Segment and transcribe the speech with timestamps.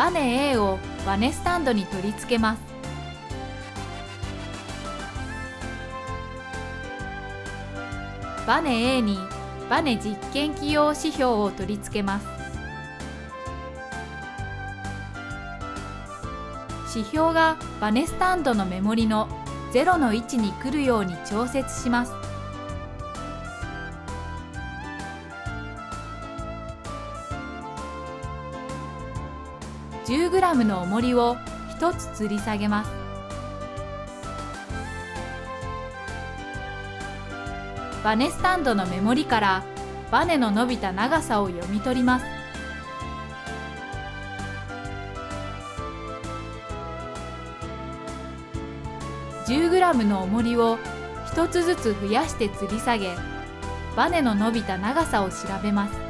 [0.00, 2.60] バネ A をバネスタンドに取り付けます。
[8.46, 9.18] バネ A に
[9.68, 12.26] バネ実験機用指標を取り付けます。
[16.96, 19.28] 指標がバネスタンドのメモリの
[19.74, 22.19] 0の位置に来るように調節します。
[30.06, 31.36] 10グラムの重りを
[31.78, 32.90] 1つ吊り下げます。
[38.02, 39.62] バネスタンドのメモリから
[40.10, 42.26] バネの伸びた長さを読み取ります。
[49.46, 50.78] 10グラムの重りを
[51.34, 53.16] 1つずつ増やして吊り下げ
[53.96, 56.09] バネの伸びた長さを調べます。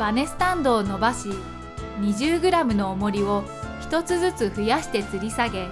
[0.00, 1.28] バネスタンドを伸ばし
[2.00, 3.44] 20g の重りを
[3.82, 5.68] 1つずつ増やして吊り下げ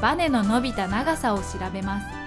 [0.00, 2.17] バネの伸びた長さを調べます。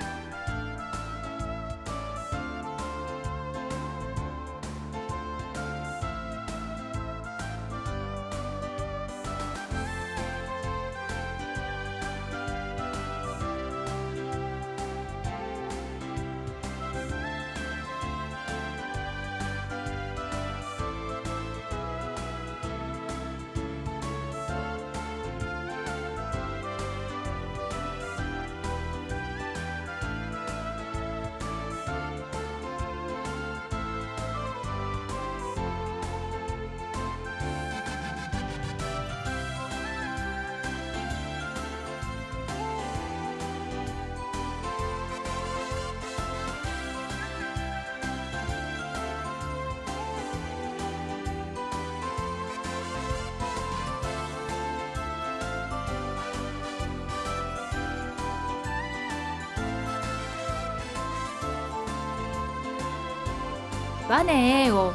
[64.11, 64.91] バネ A を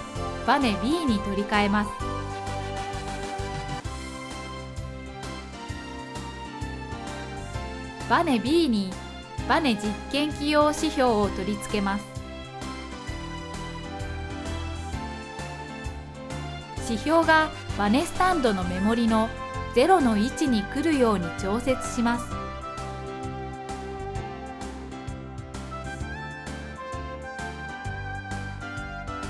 [0.46, 1.90] バネ B に取り替えます。
[8.10, 8.90] バネ B に
[9.48, 12.04] バネ実験機用指標を取り付けます。
[16.86, 19.30] 指標がバネスタンドのメモリの
[19.74, 22.45] 0の位置に来るように調節します。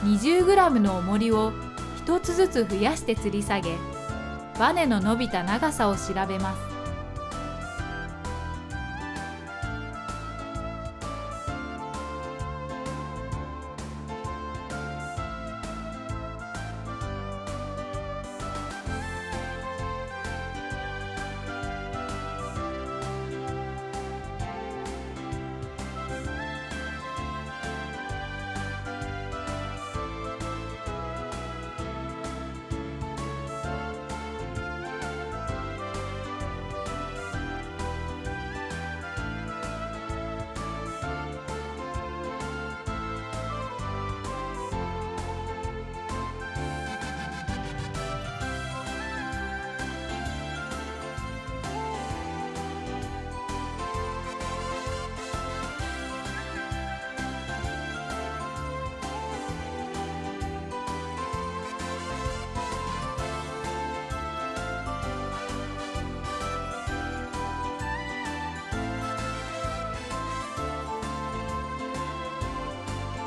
[0.04, 1.52] 20g の重りを
[2.04, 3.76] 1つずつ増やして吊り下げ
[4.58, 6.75] バネの伸びた長さを調べます。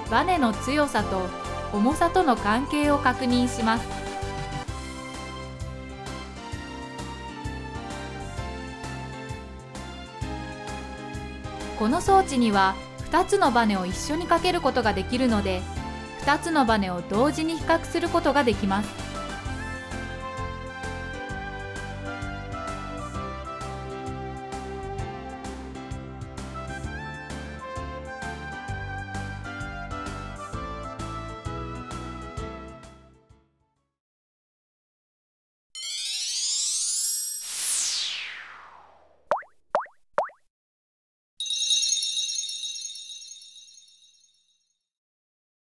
[0.10, 1.28] バネの強さと
[1.72, 3.88] 重さとの関係を確認します。
[11.78, 12.76] この装置には
[13.12, 15.62] 2つのバネを一緒にかけることができるので
[16.26, 19.09] 2つのバネを同時に比較することができます。